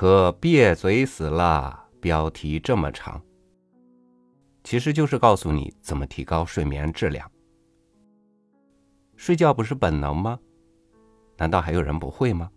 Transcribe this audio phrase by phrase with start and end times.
[0.00, 3.20] 可别嘴死了，标题这么长，
[4.64, 7.30] 其实就是告诉你怎么提高睡眠质量。
[9.14, 10.38] 睡觉不是本能吗？
[11.36, 12.50] 难道还有人不会吗？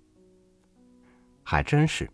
[1.43, 2.09] 还真是。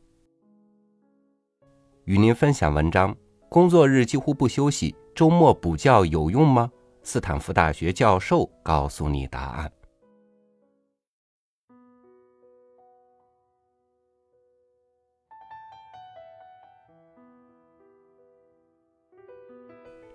[2.05, 3.15] 与您分享文章：
[3.49, 6.71] 工作日几乎不休息，周末补觉有用吗？
[7.03, 9.71] 斯坦福大学教授告诉你答案。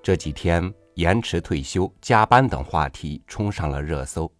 [0.05, 4.30] 这几天，延迟退休、加班等话题冲上了热搜。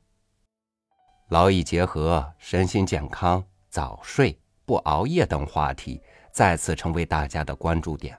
[1.31, 8.15] 劳逸结合、身心健康、早睡、不熬夜等话题再次成为大家的关注点。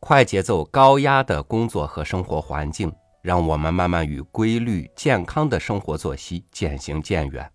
[0.00, 7.48] 快节奏、高压的工作和生活环境，让我们慢慢与规律、健康的生活作息渐行渐远。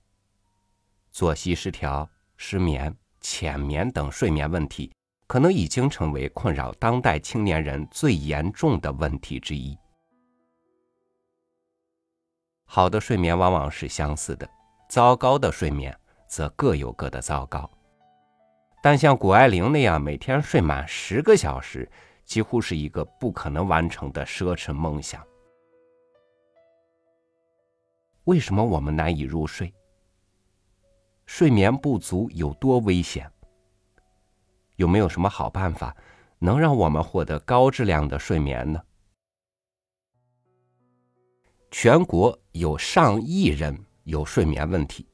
[1.11, 4.94] 作息失调、失眠、浅眠等睡眠问题。
[5.27, 9.77] 可能已经成为困扰当代青年人最严重的问题之一。
[12.65, 14.49] 好的睡眠往往是相似的，
[14.89, 17.69] 糟糕的睡眠则各有各的糟糕。
[18.81, 21.89] 但像谷爱凌那样每天睡满十个小时，
[22.23, 25.25] 几乎是一个不可能完成的奢侈梦想。
[28.25, 29.73] 为什么我们难以入睡？
[31.25, 33.31] 睡眠不足有多危险？
[34.75, 35.95] 有没有什么好办法，
[36.39, 38.81] 能让我们获得高质量的睡眠呢？
[41.71, 45.05] 全国有上亿人有睡眠问题，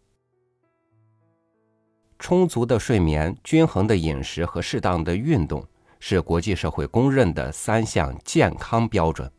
[2.19, 5.65] 充足的睡眠、均衡的饮食和适当的运动
[5.99, 9.31] 是国际社会公认的三项健康标准。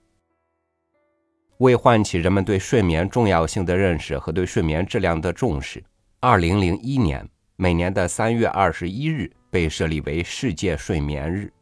[1.58, 5.84] 为唤起人们对睡眠重要性的认识和对睡眠质量的重视，
[6.18, 9.32] 二零零一年每年的三月二十一日。
[9.52, 11.52] 被设立为世界睡眠日。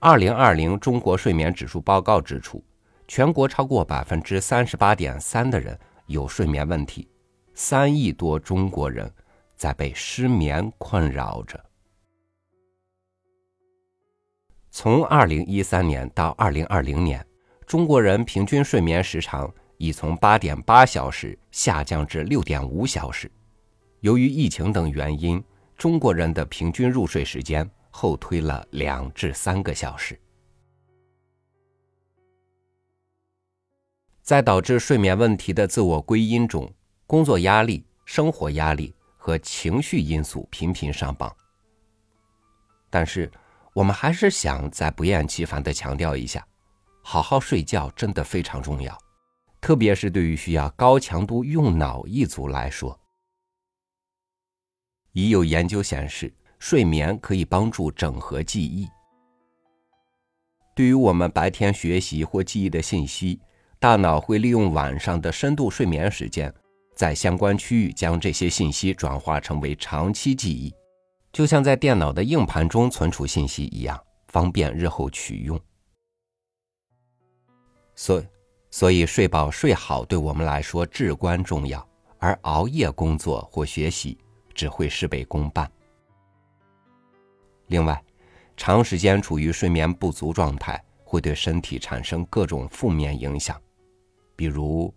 [0.00, 2.60] 二零二零中国睡眠指数报告指出，
[3.06, 7.08] 全国超过百分之三十八点三的人有睡眠问题，
[7.54, 9.08] 三亿多中国人
[9.54, 11.64] 在被失眠困扰着。
[14.72, 17.24] 从二零一三年到二零二零年，
[17.68, 23.30] 中国人平均睡眠时长已从八点八小时下降至六点五小时。
[24.00, 25.40] 由于疫情等原因。
[25.80, 30.20] 中国人的平均入睡时间后推了两至三个小时。
[34.20, 36.70] 在导致睡眠问题的自我归因中，
[37.06, 41.34] 工作压力、生活压力和情绪因素频频上榜。
[42.90, 43.32] 但是，
[43.72, 46.46] 我们还是想再不厌其烦的强调一下：
[47.02, 48.94] 好好睡觉真的非常重要，
[49.62, 52.99] 特别是对于需要高强度用脑一族来说。
[55.12, 58.88] 已有研究显示，睡眠可以帮助整合记忆。
[60.74, 63.40] 对于我们白天学习或记忆的信息，
[63.78, 66.52] 大脑会利用晚上的深度睡眠时间，
[66.94, 70.72] 在相关区域将这些信息转化成为长期记忆，
[71.32, 75.60] 就像在电脑的硬盘中存储信息一样，方便日后取用。
[77.94, 78.22] 所
[78.70, 81.86] 所以，睡饱睡好对我们来说至关重要，
[82.18, 84.16] 而熬夜工作或学习。
[84.60, 85.66] 只会事倍功半。
[87.68, 88.04] 另外，
[88.58, 93.58] 长时间处于睡眠不足状态，会对身体产生各种负面影响，
[94.36, 94.94] 比如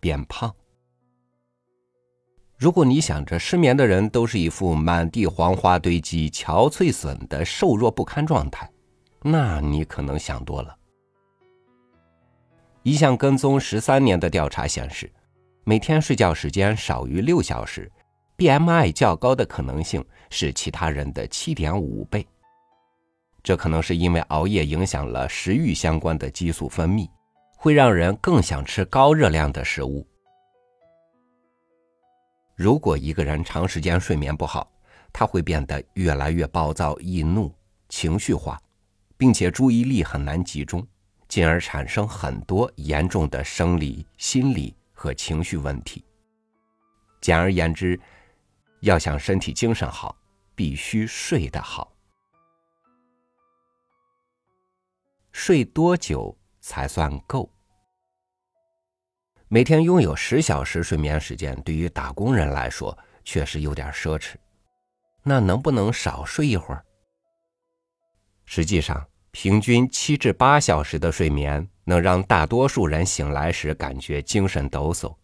[0.00, 0.50] 变胖。
[2.56, 8.66] 如果你想着失眠的人都是一副满地黄花堆积、憔悴损的瘦弱不堪状态，
[9.20, 10.74] 那你可能想多了。
[12.82, 15.12] 一项跟踪十三年的调查显示，
[15.64, 17.92] 每天睡觉时间少于六小时。
[18.36, 22.26] BMI 较高的可能性是其他人的七点五倍，
[23.42, 27.08] 这可能是因为熬夜影响了食欲相关的激素分泌，
[27.56, 30.06] 会让人更想吃高热量的食物。
[32.56, 34.70] 如果一个人长时间睡眠不好，
[35.12, 37.52] 他会变得越来越暴躁易怒、
[37.88, 38.60] 情绪化，
[39.16, 40.84] 并且注意力很难集中，
[41.28, 46.04] 进而产生很多严重的生理、心理和情绪问题。
[47.20, 47.98] 简而言之，
[48.82, 50.16] 要想身体精神好，
[50.56, 51.92] 必须睡得好。
[55.30, 57.48] 睡多久才算够？
[59.46, 64.34] 每天拥有十小时睡眠时间，对于打工人来说确实有点奢侈。
[65.22, 66.84] 那能不能少睡一会儿？
[68.44, 75.16] 实际上，平均七至八小时的睡眠，能让大多数人醒来时感觉精神抖擞。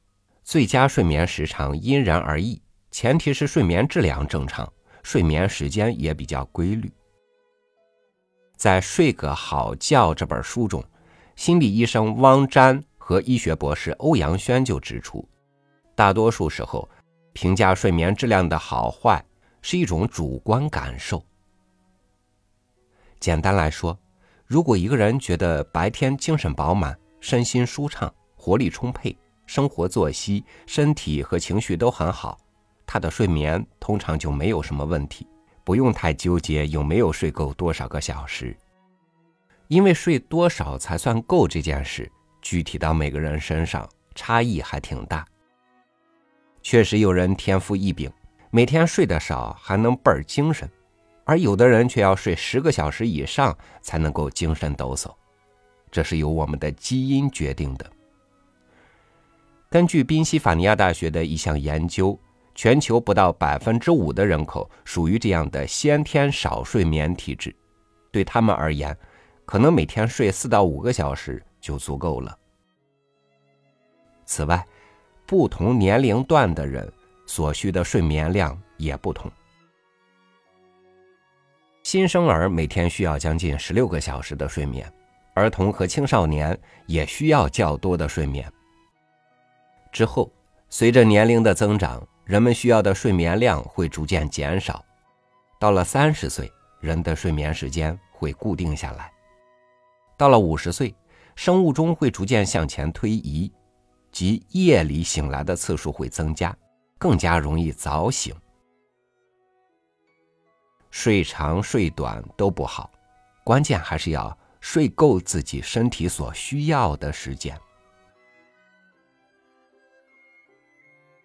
[0.45, 2.63] 最佳睡眠时长因人而异。
[3.01, 4.69] 前提是睡眠质量正常，
[5.05, 6.93] 睡眠时间也比较规律。
[8.57, 10.85] 在《睡个好觉》这本书中，
[11.37, 15.25] 心理医生汪詹和医学博士欧阳轩就指出，
[15.95, 16.89] 大多数时候，
[17.33, 19.25] 评价睡眠质量的好坏
[19.63, 21.25] 是一种主观感受。
[23.21, 23.97] 简单来说，
[24.45, 29.17] 如果一个人觉得白天精神饱满、身心舒畅、活力充沛，
[29.47, 32.37] 生活作息、身体和情绪都很好，
[32.89, 35.29] 他的睡眠通常就没有什么问题。
[35.63, 38.57] 不用太纠结有没有睡够多少个小时，
[39.67, 45.27] 因为睡多少才算够这件事，具体到每个人身上差异还挺大。
[46.63, 48.11] 确实有人天赋异禀，
[48.51, 50.67] 每天睡得少还能倍儿精神，
[51.25, 55.15] 而有的人却要睡十个小时以上才能够精神抖擞，
[55.91, 57.85] 这是由我们的基因决定的。
[59.69, 62.19] 根据宾夕法尼亚大学的一项研究。
[62.59, 67.55] 全球不到百分之五的人口属于这样的先天少睡眠体质，
[68.11, 68.99] 对他们而言，
[69.45, 72.37] 可能每天睡四到五个小时就足够了。
[74.25, 74.67] 此外，
[75.25, 76.93] 不同年龄段的人
[77.27, 79.31] 所需的睡眠量也不同。
[81.85, 84.93] 新生儿每天需要将近十六个小时的睡眠，
[85.33, 88.53] 儿童和青少年也需要较多的睡眠。
[89.93, 90.29] 之后，
[90.69, 94.85] 随着年龄的增长，人们需要的睡眠量会逐渐减少，
[95.59, 99.11] 到了三十岁，人的睡眠时间会固定下来；
[100.15, 100.95] 到了五十岁，
[101.35, 103.51] 生物钟会逐渐向前推移，
[104.13, 106.55] 即夜里醒来的次数会增加，
[106.99, 108.37] 更加容易早醒。
[110.91, 112.91] 睡长睡短都不好，
[113.43, 117.59] 关键还是要睡够自己身体所需要的时间。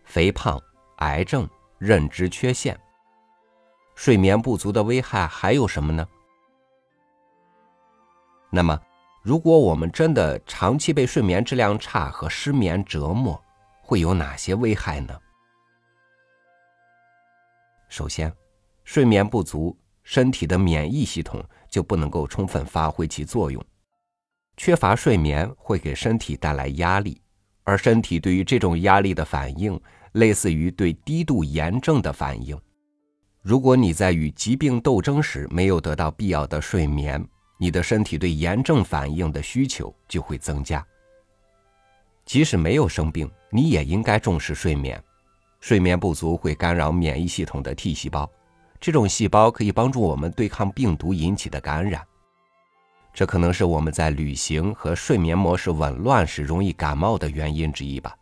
[0.05, 0.57] 肥胖。
[0.97, 2.79] 癌症、认知缺陷、
[3.95, 6.07] 睡眠不足的危害还有什么呢？
[8.49, 8.79] 那么，
[9.21, 13.41] 如果我们真的长期被睡眠质量差和失眠折磨，
[13.81, 15.19] 会有哪些危害呢？
[17.89, 18.31] 首先，
[18.83, 23.63] 睡眠不足，身体的免疫系统就不能够充分发挥其作用。
[24.55, 27.19] 缺乏睡眠会给身体带来压力，
[27.63, 29.79] 而身体对于这种压力的反应。
[30.13, 32.59] 类似于对低度炎症的反应。
[33.41, 37.23] 如果你在与疾病斗争时没有得到必要的睡眠，
[37.59, 40.85] 你的身体对炎症反应的需求就会增加。
[42.25, 45.01] 即使没有生病，你也应该重视睡眠。
[45.59, 48.29] 睡眠不足会干扰免疫系统的 T 细胞，
[48.79, 52.01] 这种细胞可以帮助我们对抗病毒引起的感染。
[53.13, 58.15] 这可能是我们在旅行和睡眠模式紊乱时容易感冒的原因之一吧。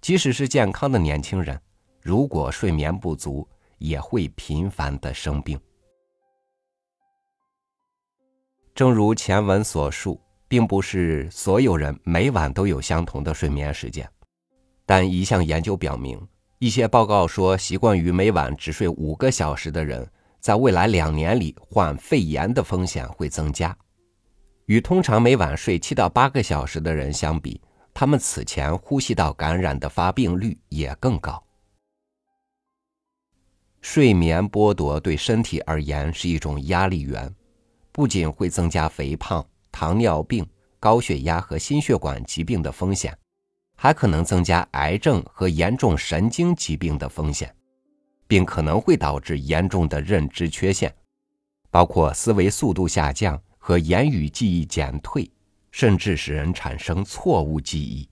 [0.00, 1.60] 即使是健康的年轻人，
[2.00, 3.46] 如果睡眠不足，
[3.78, 5.58] 也会频繁的生病。
[8.74, 14.08] 正如前文所述，并不是所有人每晚都有相同的睡眠时间，
[14.86, 16.18] 但一项研究表明，
[16.60, 20.08] 一些报告说，习惯于每晚只睡五个小时的人，
[20.40, 23.76] 在未来两年里患肺炎的风险会增加，
[24.66, 27.60] 与通常每晚睡七到八个小时的人相比。
[28.00, 31.42] 他们此前呼吸道感染的发病率也更高。
[33.80, 37.34] 睡眠剥夺对身体而言是一种压力源，
[37.90, 43.18] 不仅会增加肥胖、糖尿病、高血压和心血管疾病的风险，
[43.74, 47.52] 还可能增加癌症和严重神经疾病的风险，
[48.28, 50.94] 并可能会导致严重的认知缺陷，
[51.68, 55.28] 包括思维速度下降和言语记忆减退。
[55.70, 58.08] 甚至使人产生错误记忆。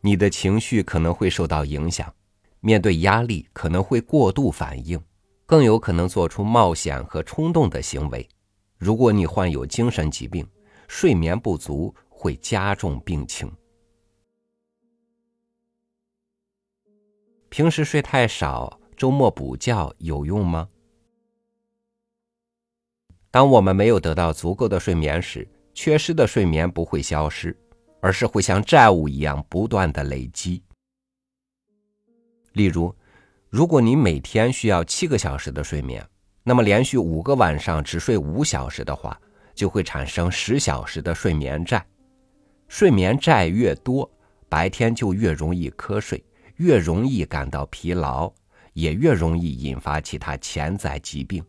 [0.00, 2.12] 你的情绪可能会受到影响，
[2.60, 5.00] 面对压力可能会过度反应，
[5.46, 8.28] 更有可能做出冒险和冲动的行为。
[8.78, 10.44] 如果你患有精神疾病，
[10.88, 13.50] 睡眠不足会加重病情。
[17.48, 20.68] 平时睡太少，周末补觉有用吗？
[23.32, 27.56] 当我们没有得到足够的睡眠时，缺失的睡眠不会消失，
[28.02, 30.62] 而是会像债务一样不断的累积。
[32.52, 32.94] 例如，
[33.48, 36.06] 如果你每天需要七个小时的睡眠，
[36.44, 39.18] 那么连续五个晚上只睡五小时的话，
[39.54, 41.82] 就会产生十小时的睡眠债。
[42.68, 44.10] 睡眠债越多，
[44.46, 46.22] 白天就越容易瞌睡，
[46.56, 48.30] 越容易感到疲劳，
[48.74, 51.42] 也越容易引发其他潜在疾病。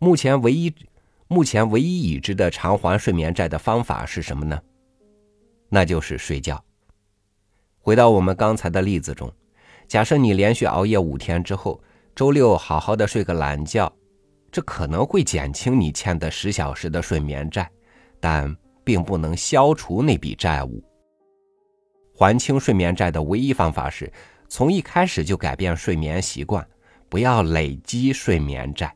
[0.00, 0.72] 目前唯一，
[1.26, 4.60] 目前唯一已知的偿还睡眠债的方法是什么呢？
[5.68, 6.62] 那就是睡觉。
[7.80, 9.32] 回到我们刚才的例子中，
[9.88, 11.82] 假设你连续熬夜五天之后，
[12.14, 13.92] 周六好好的睡个懒觉，
[14.52, 17.68] 这可能会减轻你欠的十小时的睡眠债，
[18.20, 20.80] 但并不能消除那笔债务。
[22.14, 24.12] 还清睡眠债的唯一方法是
[24.48, 26.64] 从一开始就改变睡眠习惯，
[27.08, 28.94] 不要累积睡眠债。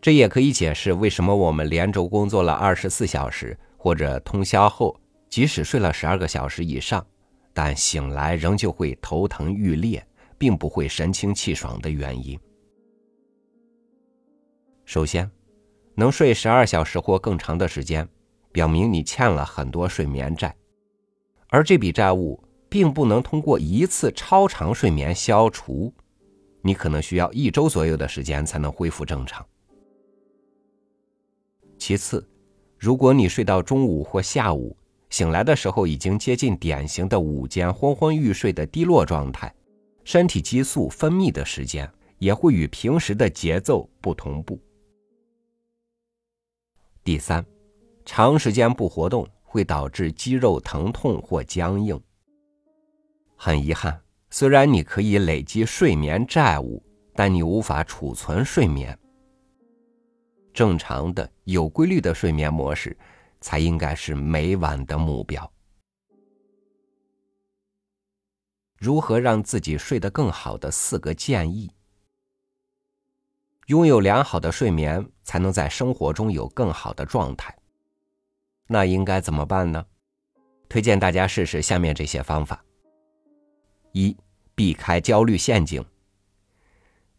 [0.00, 7.04] 这也可以解释为什么我们连轴工作了二十四小时或者通宵后，即使睡了十二个小时以上。
[7.52, 10.06] 但醒来仍旧会头疼欲裂，
[10.38, 12.38] 并不会神清气爽的原因。
[14.84, 15.28] 首先，
[15.96, 18.08] 能睡十二小时或更长的时间，
[18.52, 20.54] 表明你欠了很多睡眠债，
[21.48, 25.92] 而这笔债务并不能通过一次超长睡眠消除，
[26.62, 29.44] 你可能需要一周左右的时间才能恢复正常。
[31.80, 32.28] 其次，
[32.78, 34.76] 如果你睡到中午或下午，
[35.08, 39.52] 醒来的时候已经接近典型的午间昏昏欲睡的低落状态，
[40.04, 44.60] 身体激素分泌的时间也会与平时的节奏不同步。
[47.02, 47.42] 第三，
[48.04, 51.98] 长时间不活动会导致肌肉疼痛或僵硬。
[53.36, 56.82] 很遗憾，虽然你可以累积睡眠债务，
[57.14, 58.96] 但你无法储存睡眠。
[60.52, 62.96] 正常的、有规律的睡眠模式。
[63.42, 65.50] 才应该是每晚的目标。
[68.76, 71.70] 如何让自己睡得更好的四个建议：
[73.68, 77.56] 拥有良好的睡眠，才能在生活中有更好的状态。
[78.66, 79.86] 那应该怎么办呢？
[80.68, 82.62] 推荐大家试试下面这些方法：
[83.92, 84.14] 一、
[84.54, 85.82] 避开焦虑陷阱。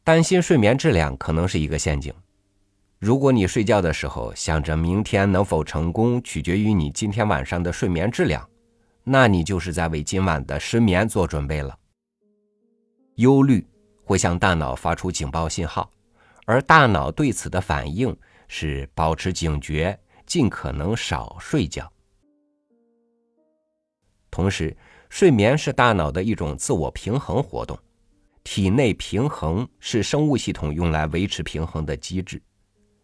[0.03, 2.13] 担心睡眠质量可能是一个陷阱。
[3.01, 8.47] 如果你睡觉的时候想着明天能否成功取决于你今天晚上的睡眠质量，
[9.03, 11.75] 那你就是在为今晚的失眠做准备了。
[13.15, 13.65] 忧虑
[14.03, 15.89] 会向大脑发出警报信号，
[16.45, 18.15] 而大脑对此的反应
[18.47, 21.91] 是保持警觉，尽可能少睡觉。
[24.29, 24.77] 同时，
[25.09, 27.75] 睡眠是大脑的一种自我平衡活动，
[28.43, 32.39] 体内平衡是生物系统用来维持平衡的机制。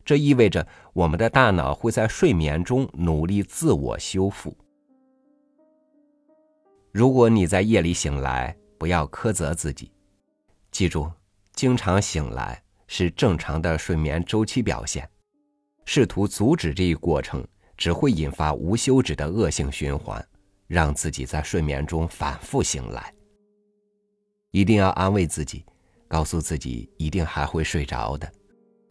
[0.07, 4.55] 这意味着我们的大脑会在睡眠中努力自我修复。
[6.93, 9.91] 如果你在夜里醒来，不要苛责自己，
[10.71, 11.11] 记住，
[11.51, 15.05] 经常醒来是正常的睡眠周期表现。
[15.83, 17.45] 试图阻止这一过程，
[17.75, 20.25] 只会引发无休止的恶性循环，
[20.67, 23.13] 让自己在睡眠中反复醒来。
[24.51, 25.65] 一定要安慰自己，
[26.07, 28.31] 告诉自己一定还会睡着的。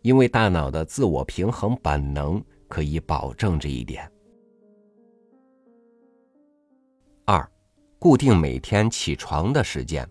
[0.06, 4.08] 因为大脑的自我平衡本能可以保证这一点。
[7.24, 7.50] 二，
[7.98, 10.08] 固定每天起床的时间。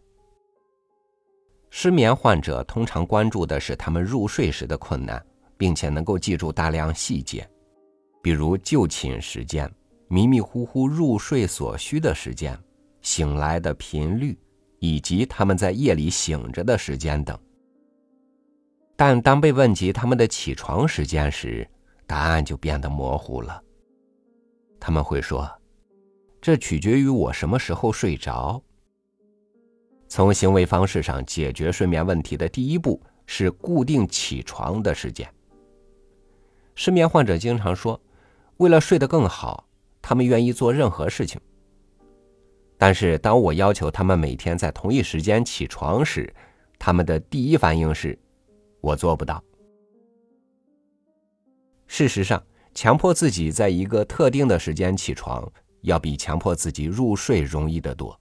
[1.70, 5.26] 失眠患者通常关注的是他们入睡时的困难，
[5.56, 7.50] 并且能够记住大量细节，
[8.22, 9.74] 比如就寝时间、
[10.10, 12.62] 迷迷糊糊入睡所需的时间、
[13.02, 14.38] 醒来的频率，
[14.80, 17.40] 以及他们在夜里醒着的时间等。
[18.98, 21.68] 但当被问及他们的起床时间时，
[22.08, 23.62] 答案就变得模糊了。
[24.80, 25.50] 他们会说
[26.40, 28.62] ：“这取决于我什么时候睡着。”
[30.08, 35.28] 从行为方式上解决睡眠问题的第一步是固定起床的时间。
[36.74, 38.00] 失眠患者经常说
[38.58, 39.68] ：“为了睡得更好，
[40.02, 41.42] 他们愿意做任何事情。”
[42.78, 46.34] 但是当我要求他们每天在同一时间起床时，
[46.80, 48.18] 他们的第一反应是。
[48.86, 49.44] 我做不到。
[51.88, 52.44] 事实上，
[52.76, 55.52] 强迫自己在一个特定的时间起床，
[55.82, 58.20] 要比强迫自己入睡容易得多。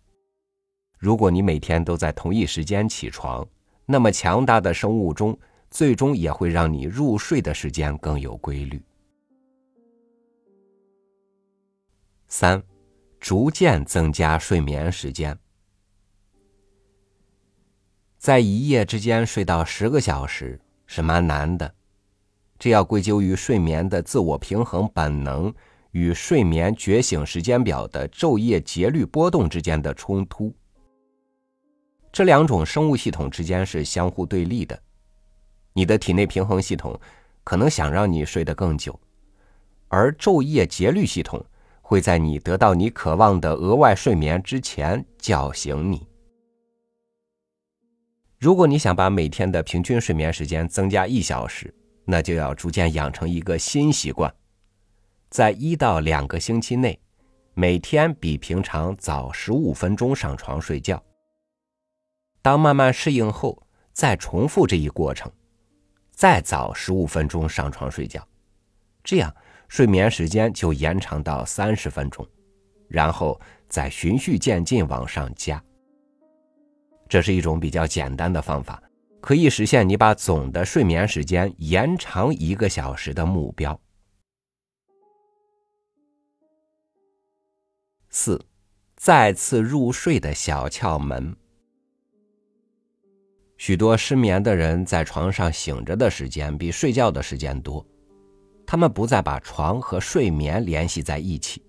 [0.99, 3.47] 如果你每天都在同一时间起床，
[3.85, 5.39] 那么强大的生物钟
[5.71, 8.83] 最终也会让你入睡的时间更有规律。
[12.29, 12.63] 三，
[13.21, 15.39] 逐渐增加睡眠时间。
[18.25, 21.75] 在一夜之间睡到十个小时是蛮难的，
[22.59, 25.53] 这要归咎于睡眠的自我平衡本能
[25.91, 30.51] 与睡眠觉醒时间表的昼夜节律波动之间的冲突。
[32.11, 34.81] 这两种生物系统之间是相互对立的。
[35.75, 36.99] 你的体内平衡系统
[37.45, 38.99] 可能想让你睡得更久，
[39.89, 41.45] 而昼夜节律系统
[41.83, 46.07] 会在你得到你渴望的额外睡眠之前叫醒你。
[48.45, 51.75] 如果你想把每天的平均睡眠时间增加一小时，
[52.05, 54.31] 那就要逐渐养成一个新习惯，
[55.31, 57.01] 在一到两个星期内，
[57.55, 61.03] 每天比平常早十五分钟上床睡觉。
[62.43, 65.33] 当慢慢适应后，再重复这一过程，
[66.11, 68.23] 再早十五分钟上床睡觉，
[69.03, 69.35] 这样
[69.69, 72.29] 睡眠时间就延长到三十分钟，
[72.89, 75.65] 然后再循序渐进往上加。
[77.15, 78.83] 这是一种比较简单的方法，
[79.21, 83.81] 可以实现你把总的睡眠时间延长一个小时的目标。
[88.09, 88.45] 四，
[88.97, 91.37] 再次入睡的小窍门。
[93.59, 97.87] 许多失眠的人在床上醒着的时间比睡觉的时间多，
[98.67, 101.63] 他们不再把床和睡眠联系在一起。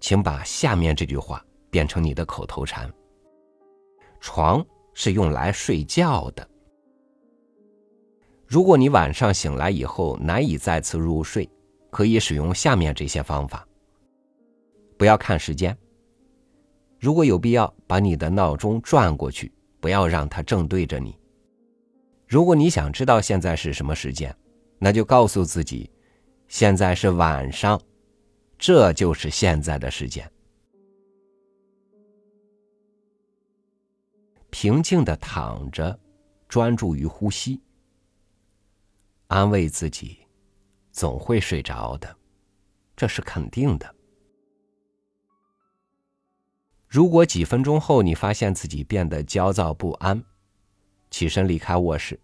[0.00, 2.88] 请把下面这句话变成你的口头禅：
[4.20, 4.64] 床
[4.94, 6.48] 是用来睡觉的。
[8.46, 11.50] 如果你晚上醒来以后难以再次入睡。
[11.92, 13.68] 可以使用下面这些方法。
[14.96, 15.76] 不要看时间。
[16.98, 21.14] 如果有必要，把你的闹钟转过去，不要让它正对着你。
[22.26, 24.34] 如果你想知道现在是什么时间，
[24.78, 25.90] 那就告诉自己，
[26.48, 27.78] 现在是晚上，
[28.56, 30.26] 这就是现在的时间。
[34.52, 35.98] 平静的躺着，
[36.46, 37.58] 专注于呼吸，
[39.28, 40.18] 安慰自己。
[40.92, 42.16] 总会睡着的，
[42.94, 43.94] 这是肯定的。
[46.86, 50.22] 如果几分钟后你发现自己变得焦躁不安，
[51.10, 52.20] 起身离开卧室，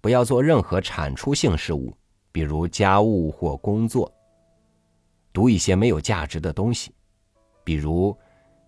[0.00, 1.94] 不要做任何产出性事务，
[2.32, 4.10] 比如家务或工作。
[5.30, 6.94] 读一些没有价值的东西，
[7.62, 8.16] 比如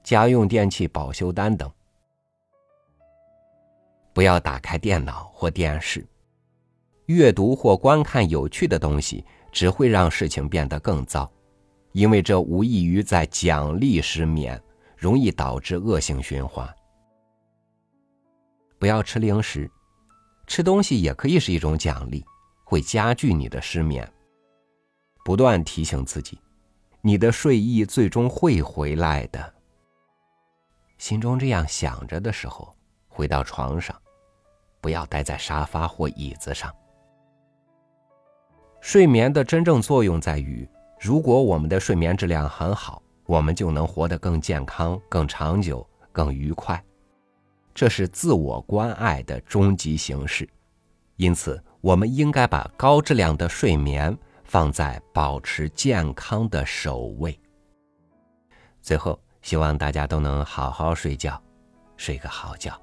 [0.05, 1.73] 家用电器保修单等。
[4.13, 6.07] 不要打开电脑或电视。
[7.07, 11.31] 阅读或观看有趣的东西，只会让事情变得更糟，
[11.93, 14.61] 因为这无异于在奖励失眠，
[14.97, 16.69] 容易导致恶性循环。
[18.79, 19.71] 不要吃零食，
[20.47, 22.25] 吃东西也可以是一种奖励，
[22.65, 24.11] 会加剧你的失眠。
[25.25, 26.39] 不断提醒自己，
[27.01, 29.55] 你的睡意最终会回来的。
[30.99, 32.75] 心中这样想着的时候，
[33.09, 34.01] 回到床上，
[34.83, 36.71] 不要待在沙发或椅子上。
[38.83, 40.69] 睡眠的真正作用在于，
[41.01, 46.83] 如果我们的睡眠质量很好，我们就能活得更健康、更长久、更愉快。
[47.73, 50.47] 这是自我关爱的终极形式。
[51.17, 57.39] 因此，我们应该把高质量的睡眠放在保持健康的首位。
[58.83, 61.41] 最后，希望大家都能好好睡觉，
[61.97, 62.77] 睡个好觉。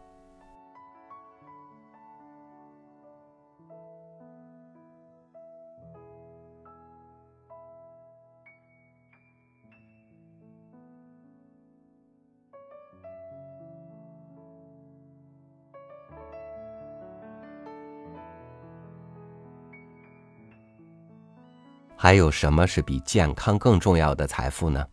[22.10, 24.84] 还有什么是比健康更重要的财富呢？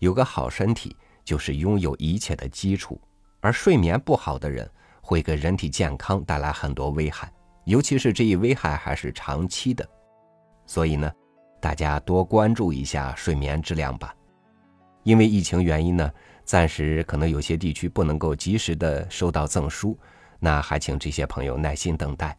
[0.00, 3.00] 有个好身体就是拥有一切的基础，
[3.38, 4.68] 而睡眠不好的人
[5.00, 7.32] 会给人体健康带来很多危害，
[7.66, 9.88] 尤其是这一危害还是长期的。
[10.66, 11.08] 所以呢，
[11.60, 14.12] 大家多关注一下睡眠质量吧。
[15.04, 16.10] 因为疫情原因呢，
[16.44, 19.96] 暂时可能有些地区不能够及时的收到赠书，
[20.40, 22.36] 那还请这些朋友耐心等待。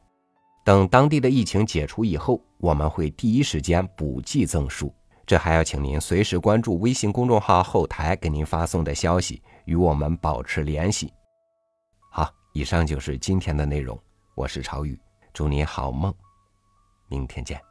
[0.63, 4.93] 等当地的疫情解除以后，我们会第一时间补寄赠书。
[5.25, 11.13] 这还要请您随时关注微信公众号后台给您发送的消息，与我们保持联系。
[12.11, 13.97] 好，以上就是今天的内容。
[14.35, 14.99] 我是朝雨，
[15.33, 16.13] 祝您好梦，
[17.07, 17.70] 明天见。